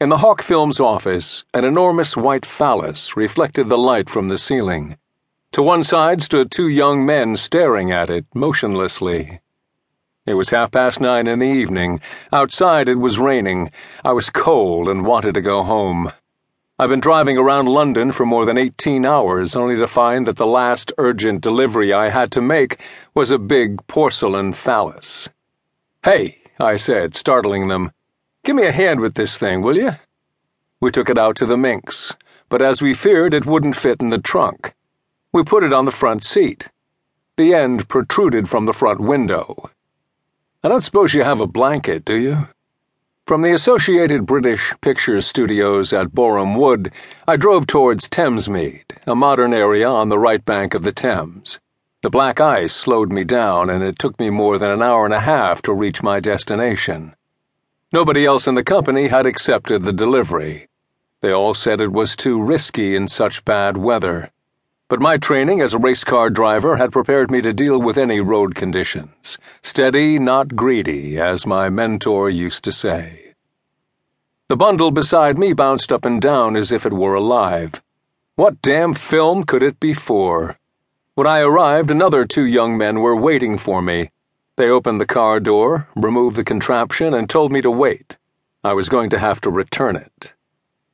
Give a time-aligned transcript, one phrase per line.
[0.00, 4.96] In the Hawk Films office, an enormous white phallus reflected the light from the ceiling.
[5.50, 9.40] To one side stood two young men staring at it motionlessly.
[10.24, 12.00] It was half past nine in the evening.
[12.32, 13.72] Outside it was raining.
[14.04, 16.12] I was cold and wanted to go home.
[16.78, 20.46] I've been driving around London for more than 18 hours only to find that the
[20.46, 22.80] last urgent delivery I had to make
[23.16, 25.28] was a big porcelain phallus.
[26.04, 27.90] Hey, I said, startling them.
[28.48, 29.96] Give me a hand with this thing, will you?
[30.80, 32.14] We took it out to the minx,
[32.48, 34.72] but as we feared, it wouldn't fit in the trunk.
[35.34, 36.70] We put it on the front seat.
[37.36, 39.68] The end protruded from the front window.
[40.64, 42.48] I don't suppose you have a blanket, do you?
[43.26, 46.90] From the Associated British Pictures Studios at Boreham Wood,
[47.26, 51.58] I drove towards Thamesmead, a modern area on the right bank of the Thames.
[52.00, 55.12] The black ice slowed me down, and it took me more than an hour and
[55.12, 57.14] a half to reach my destination.
[57.90, 60.68] Nobody else in the company had accepted the delivery.
[61.22, 64.30] They all said it was too risky in such bad weather.
[64.90, 68.20] But my training as a race car driver had prepared me to deal with any
[68.20, 69.38] road conditions.
[69.62, 73.32] Steady, not greedy, as my mentor used to say.
[74.48, 77.80] The bundle beside me bounced up and down as if it were alive.
[78.34, 80.58] What damn film could it be for?
[81.14, 84.10] When I arrived, another two young men were waiting for me
[84.58, 88.18] they opened the car door, removed the contraption, and told me to wait.
[88.62, 90.34] I was going to have to return it.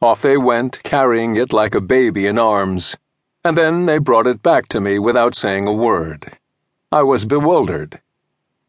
[0.00, 2.94] Off they went, carrying it like a baby in arms,
[3.42, 6.38] and then they brought it back to me without saying a word.
[6.92, 8.00] I was bewildered,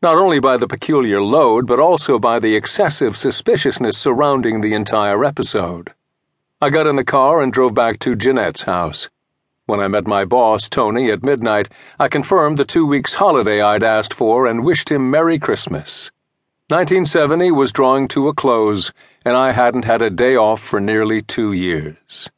[0.01, 5.25] not only by the peculiar load, but also by the excessive suspiciousness surrounding the entire
[5.25, 5.93] episode.
[6.61, 9.09] I got in the car and drove back to Jeanette's house.
[9.67, 13.81] When I met my boss, Tony, at midnight, I confirmed the two weeks' holiday I'd
[13.81, 16.11] asked for and wished him Merry Christmas.
[16.67, 18.93] 1970 was drawing to a close,
[19.25, 22.29] and I hadn't had a day off for nearly two years.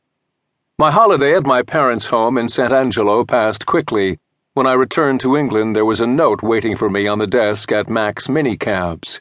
[0.78, 2.72] My holiday at my parents' home in St.
[2.72, 4.20] Angelo passed quickly.
[4.54, 7.74] When I returned to England, there was a note waiting for me on the desk
[7.74, 9.20] at Mac's Minicabs.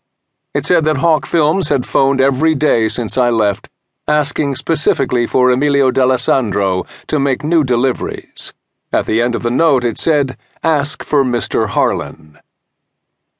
[0.54, 3.68] It said that Hawk Films had phoned every day since I left
[4.08, 8.52] asking specifically for Emilio D'Alessandro to make new deliveries.
[8.92, 11.66] At the end of the note, it said, Ask for Mr.
[11.66, 12.38] Harlan.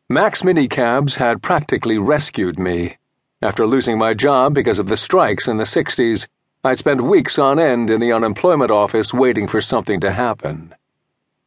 [0.09, 2.97] Mac's Minicabs had practically rescued me.
[3.41, 6.27] After losing my job because of the strikes in the 60s,
[6.65, 10.75] I'd spent weeks on end in the unemployment office waiting for something to happen.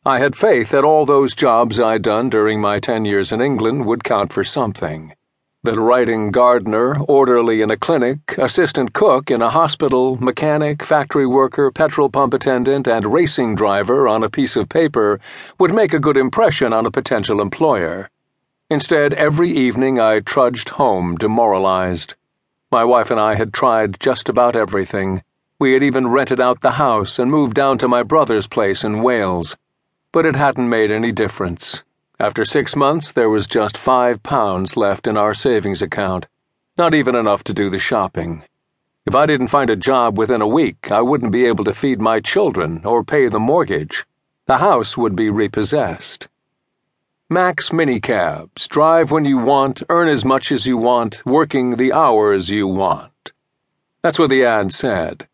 [0.05, 3.85] I had faith that all those jobs I'd done during my 10 years in England
[3.85, 5.13] would count for something
[5.63, 11.69] that writing gardener, orderly in a clinic, assistant cook in a hospital, mechanic, factory worker,
[11.69, 15.19] petrol pump attendant, and racing driver on a piece of paper
[15.59, 18.09] would make a good impression on a potential employer.
[18.69, 22.15] Instead, every evening I trudged home demoralized.
[22.71, 25.23] My wife and I had tried just about everything.
[25.59, 29.01] We had even rented out the house and moved down to my brother's place in
[29.01, 29.57] Wales.
[30.13, 31.83] But it hadn't made any difference.
[32.21, 36.27] After six months, there was just five pounds left in our savings account,
[36.77, 38.43] not even enough to do the shopping.
[39.05, 42.01] If I didn't find a job within a week, I wouldn't be able to feed
[42.01, 44.05] my children or pay the mortgage.
[44.47, 46.27] The house would be repossessed.
[47.29, 48.67] Mac's Minicabs.
[48.67, 53.31] Drive when you want, earn as much as you want, working the hours you want.
[54.01, 55.29] That's what the ad said.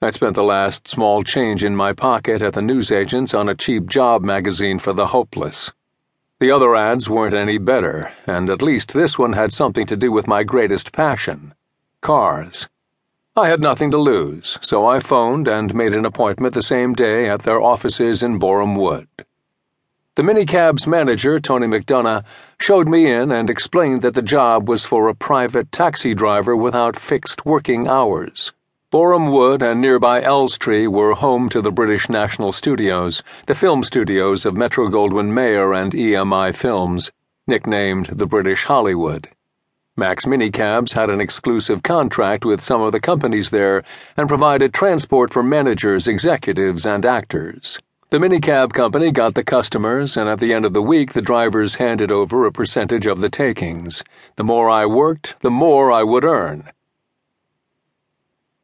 [0.00, 3.88] I'd spent the last small change in my pocket at the newsagent's on a cheap
[3.88, 5.72] job magazine for the hopeless.
[6.40, 10.10] The other ads weren't any better, and at least this one had something to do
[10.10, 11.52] with my greatest passion
[12.00, 12.66] cars.
[13.36, 17.28] I had nothing to lose, so I phoned and made an appointment the same day
[17.28, 19.06] at their offices in Boreham Wood.
[20.14, 22.24] The minicab's manager, Tony McDonough,
[22.58, 26.98] showed me in and explained that the job was for a private taxi driver without
[26.98, 28.54] fixed working hours.
[28.90, 34.44] Boreham Wood and nearby Elstree were home to the British National Studios, the film studios
[34.44, 37.12] of Metro Goldwyn Mayer and EMI Films,
[37.46, 39.28] nicknamed the British Hollywood.
[39.96, 43.84] Mac's Minicabs had an exclusive contract with some of the companies there
[44.16, 47.78] and provided transport for managers, executives, and actors.
[48.08, 51.76] The minicab company got the customers, and at the end of the week, the drivers
[51.76, 54.02] handed over a percentage of the takings.
[54.34, 56.72] The more I worked, the more I would earn.